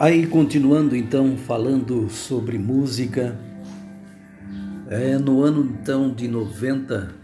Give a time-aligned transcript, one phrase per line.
[0.00, 3.38] Aí, continuando então, falando sobre música,
[4.88, 7.14] é, no ano então de 90,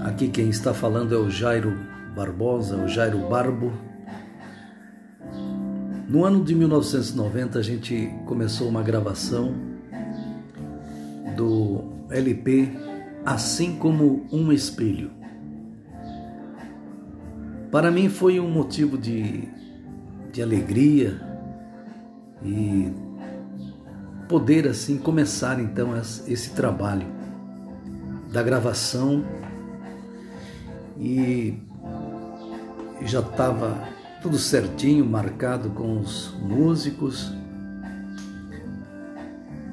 [0.00, 1.72] aqui quem está falando é o Jairo
[2.14, 3.72] Barbosa, o Jairo Barbo.
[6.06, 9.54] No ano de 1990, a gente começou uma gravação
[11.34, 12.70] do LP
[13.24, 15.10] Assim como um Espelho.
[17.72, 19.48] Para mim foi um motivo de,
[20.30, 21.25] de alegria
[22.42, 22.92] e
[24.28, 27.06] poder assim começar então esse trabalho
[28.32, 29.24] da gravação
[30.98, 31.62] e
[33.02, 33.88] já estava
[34.22, 37.32] tudo certinho, marcado com os músicos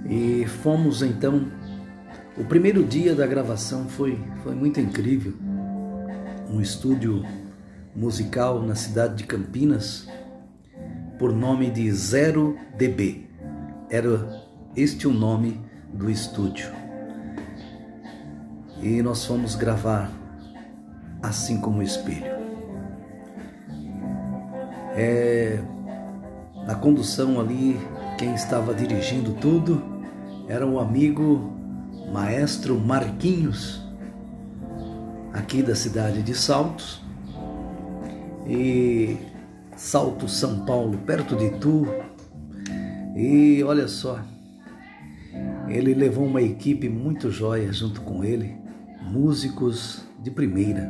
[0.05, 1.48] e fomos então.
[2.38, 5.34] O primeiro dia da gravação foi, foi muito incrível.
[6.50, 7.23] Um estúdio
[7.95, 10.08] musical na cidade de Campinas,
[11.17, 13.30] por nome de Zero DB.
[13.89, 14.44] Era
[14.75, 15.59] este o nome
[15.94, 16.72] do estúdio.
[18.81, 20.11] E nós fomos gravar
[21.22, 22.33] assim como o espelho.
[24.95, 25.59] É,
[26.67, 27.80] na condução ali,
[28.17, 29.81] quem estava dirigindo tudo
[30.48, 31.53] era o amigo
[32.11, 33.81] maestro Marquinhos,
[35.31, 37.02] aqui da cidade de Saltos.
[38.45, 39.17] E
[39.76, 41.88] Salto São Paulo, perto de Tu.
[43.16, 44.20] E olha só,
[45.68, 48.58] ele levou uma equipe muito jóia junto com ele,
[49.02, 50.90] músicos de primeira.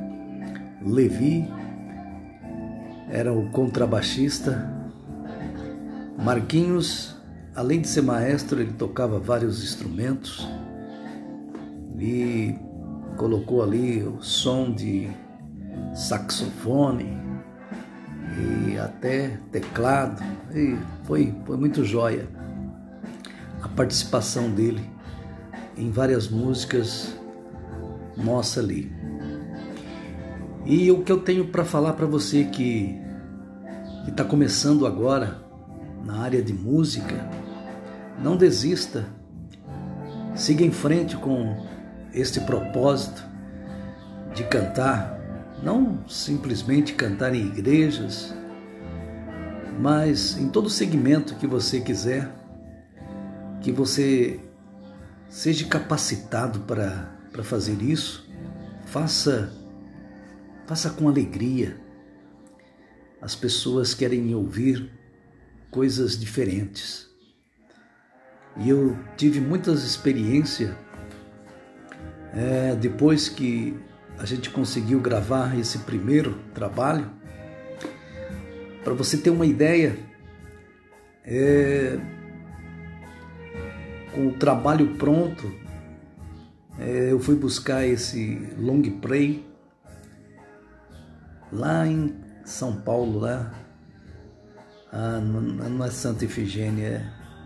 [0.86, 1.48] Levi
[3.09, 4.72] era o contrabaixista.
[6.17, 7.16] Marquinhos,
[7.56, 10.48] além de ser maestro, ele tocava vários instrumentos
[12.00, 12.56] e
[13.17, 15.09] colocou ali o som de
[15.94, 17.17] saxofone,
[18.38, 22.28] e até teclado, e foi, foi muito jóia
[23.62, 24.89] a participação dele
[25.78, 27.16] em várias músicas
[28.17, 28.92] nossa ali.
[30.66, 32.99] E o que eu tenho para falar para você que
[34.08, 35.43] está começando agora
[36.04, 37.30] na área de música,
[38.22, 39.05] não desista,
[40.36, 41.66] siga em frente com
[42.14, 43.23] este propósito
[44.33, 45.20] de cantar
[45.63, 48.35] não simplesmente cantar em igrejas,
[49.79, 52.29] mas em todo segmento que você quiser,
[53.61, 54.41] que você
[55.29, 58.29] seja capacitado para, para fazer isso,
[58.85, 59.53] faça,
[60.67, 61.80] faça com alegria.
[63.21, 64.91] As pessoas querem ouvir
[65.71, 67.07] coisas diferentes.
[68.57, 70.75] E eu tive muitas experiências
[72.33, 73.80] é, depois que
[74.17, 77.09] a gente conseguiu gravar esse primeiro trabalho.
[78.83, 79.97] Para você ter uma ideia,
[81.25, 81.97] é,
[84.13, 85.51] com o trabalho pronto,
[86.79, 89.45] é, eu fui buscar esse long play
[91.51, 93.53] lá em São Paulo, lá
[94.91, 96.87] ah, não é Santa Efigênia,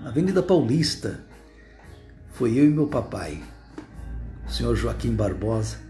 [0.03, 1.21] é Avenida Paulista.
[2.31, 3.41] Foi eu e meu papai,
[4.45, 5.86] o senhor Joaquim Barbosa.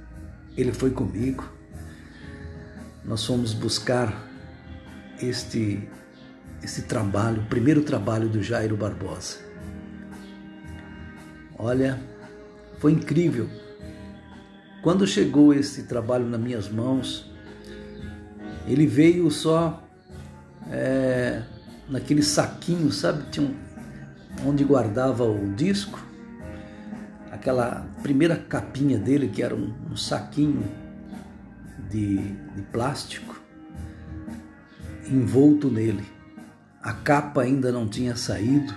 [0.58, 1.48] Ele foi comigo.
[3.06, 4.28] Nós fomos buscar
[5.22, 5.88] este
[6.62, 9.38] este trabalho, o primeiro trabalho do Jairo Barbosa.
[11.58, 12.00] Olha,
[12.80, 13.48] foi incrível.
[14.82, 17.32] Quando chegou esse trabalho nas minhas mãos,
[18.68, 19.88] ele veio só
[20.72, 21.44] é,
[21.88, 23.30] naquele saquinho, sabe?
[23.30, 23.56] Tinha um,
[24.50, 26.07] onde guardava o disco
[27.32, 30.64] aquela primeira capinha dele, que era um, um saquinho
[31.90, 33.40] de, de plástico,
[35.10, 36.06] envolto nele.
[36.82, 38.74] A capa ainda não tinha saído.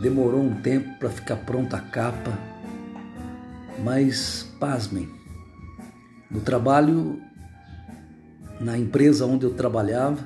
[0.00, 2.38] Demorou um tempo para ficar pronta a capa,
[3.82, 5.08] mas pasmem,
[6.30, 7.20] no trabalho,
[8.60, 10.18] na empresa onde eu trabalhava,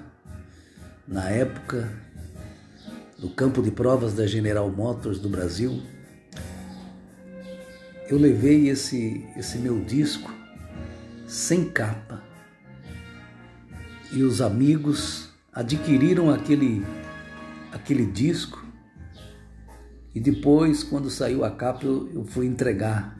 [1.07, 1.91] na época,
[3.23, 5.81] no campo de provas da General Motors do Brasil,
[8.09, 10.31] eu levei esse, esse meu disco
[11.27, 12.23] sem capa
[14.13, 16.85] e os amigos adquiriram aquele,
[17.73, 18.63] aquele disco
[20.15, 23.17] e depois, quando saiu a capa, eu, eu fui entregar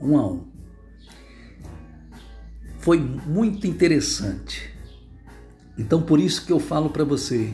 [0.00, 0.44] um a um.
[2.80, 4.74] Foi muito interessante.
[5.78, 7.52] Então, por isso que eu falo para você,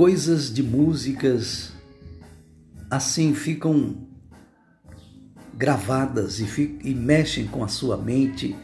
[0.00, 1.74] coisas de músicas
[2.90, 4.08] assim ficam
[5.52, 8.56] gravadas e, e mexem com a sua mente.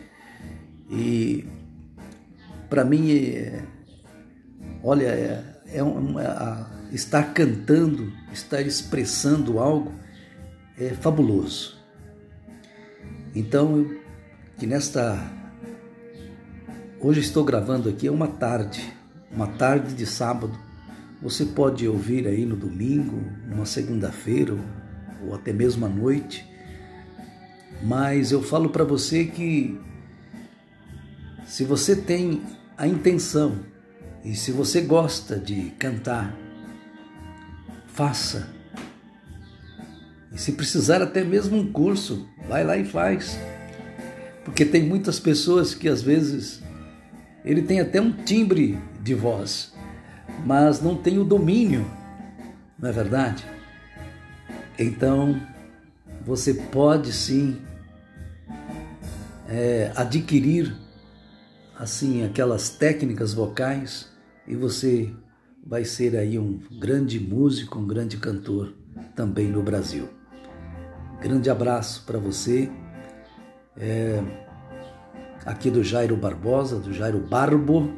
[0.91, 1.47] E
[2.71, 3.63] para mim é,
[4.83, 6.27] olha, é, é, um, é
[6.91, 9.93] estar cantando, estar expressando algo
[10.79, 11.77] é fabuloso.
[13.35, 13.91] Então,
[14.57, 15.31] que nesta
[16.99, 18.91] hoje estou gravando aqui é uma tarde,
[19.31, 20.65] uma tarde de sábado.
[21.27, 24.57] Você pode ouvir aí no domingo, numa segunda-feira
[25.27, 26.49] ou até mesmo à noite.
[27.83, 29.77] Mas eu falo para você que
[31.45, 32.43] se você tem
[32.79, 33.59] a intenção
[34.25, 36.33] e se você gosta de cantar,
[37.89, 38.55] faça.
[40.33, 43.37] E se precisar até mesmo um curso, vai lá e faz.
[44.45, 46.63] Porque tem muitas pessoas que às vezes
[47.45, 49.75] ele tem até um timbre de voz,
[50.45, 51.85] mas não tem o domínio,
[52.79, 53.45] não é verdade?
[54.79, 55.41] Então,
[56.25, 57.61] você pode sim
[59.49, 60.77] é, adquirir
[61.79, 64.11] assim aquelas técnicas vocais
[64.47, 65.13] e você
[65.65, 68.75] vai ser aí um grande músico, um grande cantor
[69.15, 70.09] também no Brasil.
[71.21, 72.71] Grande abraço para você.
[73.77, 74.23] É,
[75.45, 77.93] aqui do Jairo Barbosa, do Jairo Barbo.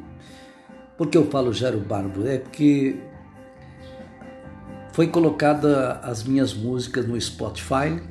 [0.99, 2.27] Por que eu falo Jairo Barbo?
[2.27, 2.99] É porque
[4.91, 8.03] foi colocada as minhas músicas no Spotify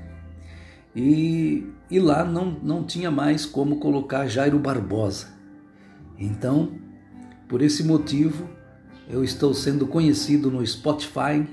[0.96, 5.26] e, e lá não, não tinha mais como colocar Jairo Barbosa.
[6.18, 6.78] Então,
[7.46, 8.48] por esse motivo,
[9.06, 11.46] eu estou sendo conhecido no Spotify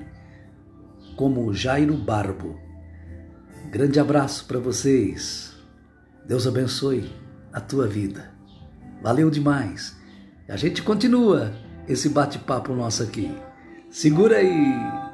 [1.17, 2.57] como Jairo Barbo.
[3.69, 5.53] Grande abraço para vocês.
[6.25, 7.11] Deus abençoe
[7.51, 8.31] a tua vida.
[9.03, 10.04] Valeu demais.
[10.47, 11.51] A gente continua
[11.87, 13.35] esse bate-papo nosso aqui.
[13.89, 15.04] Segura aí.